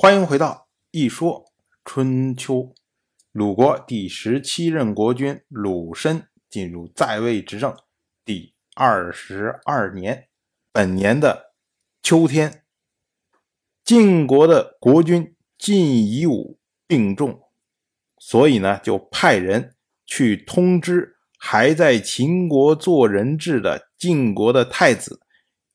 [0.00, 1.50] 欢迎回到《一说
[1.84, 2.54] 春秋》。
[3.32, 7.76] 鲁国第十七任国君鲁申进入在位执政
[8.24, 10.28] 第二十二年，
[10.70, 11.52] 本年的
[12.00, 12.62] 秋天，
[13.82, 17.42] 晋国的国君晋夷吾病重，
[18.18, 19.74] 所以呢，就派人
[20.06, 25.20] 去通知还在秦国做人质的晋国的太子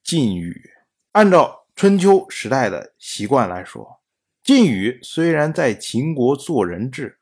[0.02, 0.72] 晋宇。
[1.12, 4.00] 按照春秋时代的习惯来说。
[4.44, 7.18] 晋宇虽然在秦国做人质，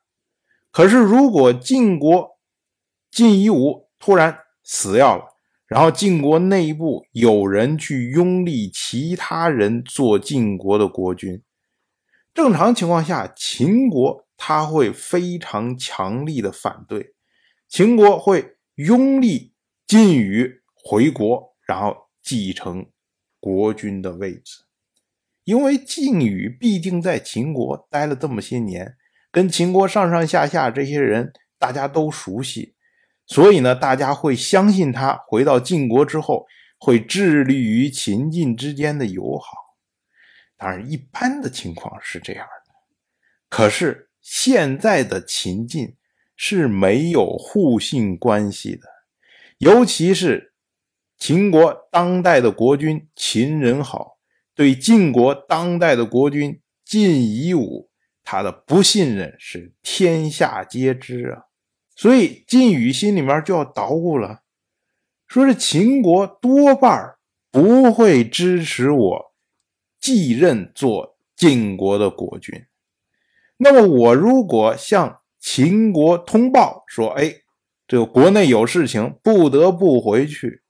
[0.72, 2.40] 可是如果晋国
[3.12, 5.26] 晋夷吾突然死掉了，
[5.68, 11.44] 然后晋国内部有人去拥立其他人做晋国的国君，
[12.34, 17.14] 正常情况下，秦国他会非常强力的反对，
[17.68, 19.54] 秦国会拥立
[19.86, 22.88] 晋宇回国，然后继承
[23.40, 24.64] 国君的位置。
[25.44, 28.96] 因为晋宇毕竟在秦国待了这么些年，
[29.32, 32.76] 跟秦国上上下下这些人大家都熟悉，
[33.26, 36.46] 所以呢，大家会相信他回到晋国之后
[36.80, 39.58] 会致力于秦晋之间的友好。
[40.58, 42.72] 当然，一般的情况是这样的。
[43.50, 45.96] 可是现在的秦晋
[46.36, 48.88] 是没有互信关系的，
[49.58, 50.54] 尤其是
[51.18, 54.20] 秦国当代的国君秦人好。
[54.62, 57.90] 对晋国当代的国君晋夷吾，
[58.24, 61.46] 他的不信任是天下皆知啊，
[61.96, 64.44] 所以晋宇心里面就要捣鼓了，
[65.26, 67.16] 说是秦国多半
[67.50, 69.34] 不会支持我
[70.00, 72.64] 继任做晋国的国君。
[73.58, 77.34] 那么我如果向秦国通报说，哎，
[77.88, 80.62] 这个国内有事情，不得不回去，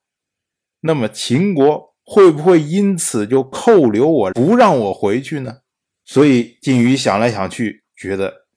[0.79, 1.90] 那么秦国。
[2.03, 5.59] 会不会因此就扣留我，不让我回去呢？
[6.03, 8.47] 所以晋宇想来想去，觉得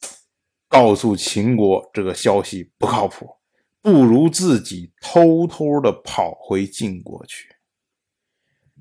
[0.69, 3.29] 告诉秦国这个消息不靠谱，
[3.81, 7.49] 不如自己偷偷的跑回晋国去。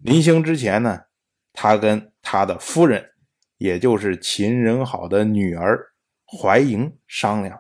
[0.02, 1.02] 临行之前呢，
[1.52, 3.12] 他跟他的夫人，
[3.58, 5.94] 也就是秦人好的女儿
[6.26, 7.60] 怀莹商量，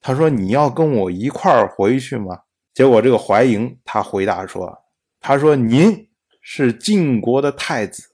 [0.00, 2.40] 他说：“你要跟我一块儿回去吗？”
[2.74, 4.76] 结果这个怀莹他回答说
[5.18, 6.04] ：“他说您。”
[6.48, 8.10] 是晋国的太子，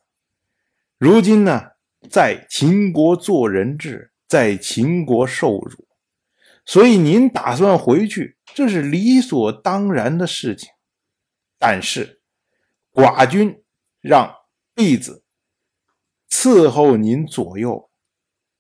[0.97, 1.73] 如今呢，
[2.09, 5.87] 在秦国做人质，在秦国受辱，
[6.65, 10.71] 所以您打算回去，这是理所当然的事情。
[11.59, 12.23] 但是，
[12.91, 13.63] 寡君
[14.01, 14.35] 让
[14.75, 15.25] 婢子
[16.31, 17.91] 伺候您左右，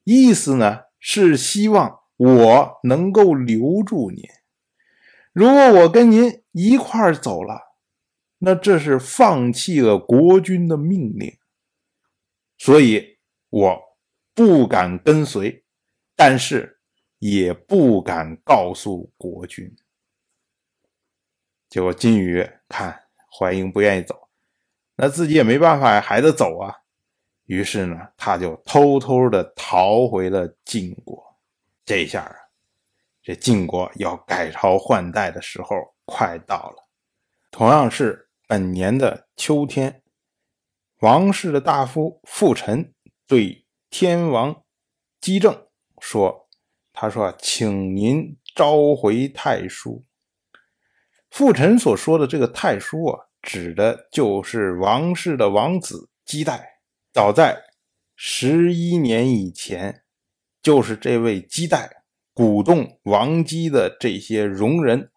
[0.05, 4.22] 意思呢是希望我能够留住您。
[5.32, 7.72] 如果我跟您一块儿走了。
[8.44, 11.38] 那这是放弃了国君的命令，
[12.58, 13.19] 所以
[13.50, 13.80] 我
[14.34, 15.64] 不敢跟随，
[16.16, 16.81] 但是
[17.20, 19.72] 也不敢告诉国君。
[21.69, 24.28] 结果金宇看怀英不愿意走，
[24.97, 26.75] 那自己也没办法，还得走啊。
[27.44, 31.25] 于是呢，他就偷偷的逃回了晋国。
[31.84, 32.34] 这下啊，
[33.22, 36.88] 这晋国要改朝换代的时候快到了，
[37.52, 38.28] 同样是。
[38.52, 40.02] 本年的秋天，
[41.00, 42.92] 王室的大夫傅臣
[43.26, 44.62] 对天王
[45.22, 45.68] 姬政
[46.00, 46.50] 说
[46.92, 50.04] ：“他说，请您召回太叔。”
[51.32, 56.82] 傅臣所说的这个太叔啊，指的就是王室的王子姬代。
[57.10, 57.58] 早在
[58.14, 60.04] 十一年以前，
[60.60, 62.02] 就是这位姬代
[62.34, 65.10] 鼓动王姬的这些戎人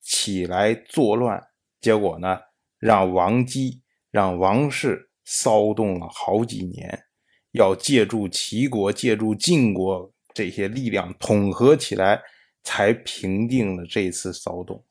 [0.00, 1.48] 起来作乱，
[1.80, 2.42] 结果呢？
[2.86, 3.82] 让王姬、
[4.12, 7.06] 让王氏骚动了好几年，
[7.50, 12.22] 要借助齐国、借助晋国这些力量统合起来，
[12.62, 14.84] 才平定了这次骚动。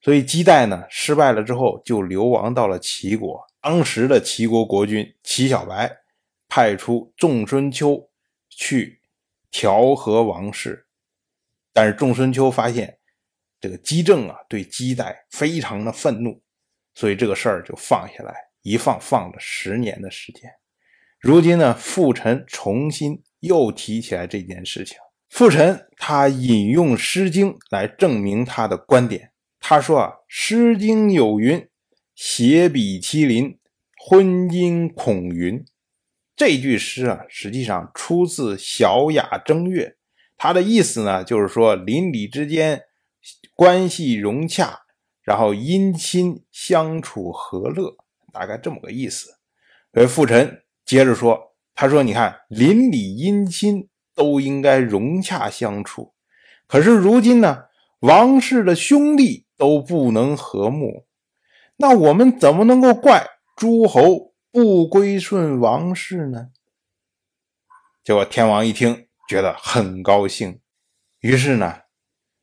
[0.00, 3.40] 所以姬代呢失败了之后，就流亡到了齐国。
[3.60, 5.98] 当时的齐国国君齐小白
[6.48, 8.10] 派出仲春秋
[8.48, 9.00] 去
[9.52, 10.88] 调和王室，
[11.72, 12.98] 但是仲春秋发现
[13.60, 16.42] 这个姬政啊对姬代非常的愤怒。
[16.96, 20.50] 所以这个事儿就放下来，一放放了十年的时间。
[21.20, 24.96] 如今呢，傅臣重新又提起来这件事情。
[25.28, 29.30] 傅臣他引用《诗经》来证明他的观点。
[29.60, 31.68] 他说啊，《诗经》有云
[32.16, 33.58] ：“携比麒麟，
[34.06, 35.62] 昏金孔云。”
[36.34, 39.84] 这句诗啊，实际上出自《小雅正月》，
[40.38, 42.80] 他的意思呢，就是说邻里之间
[43.54, 44.85] 关系融洽。
[45.26, 47.96] 然后姻亲相处和乐，
[48.32, 49.26] 大概这么个意思。
[49.92, 56.14] 所以傅臣接着说：“他说：“你看，邻里姻亲都应该融洽相处，
[56.68, 57.64] 可是如今呢，
[58.00, 61.06] 王室的兄弟都不能和睦，
[61.78, 63.26] 那我们怎么能够怪
[63.56, 66.50] 诸侯不归顺王室呢？”
[68.04, 70.60] 结果天王一听，觉得很高兴，
[71.18, 71.80] 于是呢，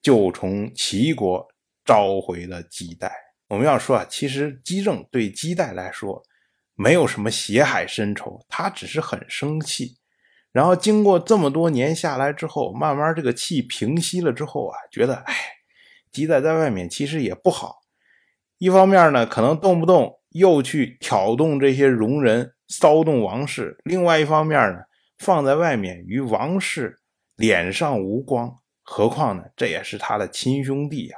[0.01, 1.47] 就从齐国
[1.85, 3.11] 召回了姬代。
[3.47, 6.23] 我们要说啊，其实姬政对姬代来说
[6.75, 9.97] 没有什么血海深仇，他只是很生气。
[10.51, 15.35] 然后经过这么多年下来之后，慢慢这个气平息了之后啊，觉得哎，
[16.11, 17.79] 姬代在外面其实也不好。
[18.57, 24.79] 一方面呢，可能动不动又去挑动这些戎人，骚动王室；另外一方面呢。
[25.19, 26.99] 放在外面与王室
[27.37, 29.43] 脸上无光，何况呢？
[29.55, 31.17] 这也是他的亲兄弟呀，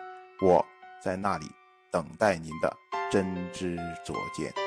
[0.41, 0.65] 我
[0.99, 1.45] 在那里
[1.91, 2.75] 等待您的
[3.11, 4.60] 真知灼见。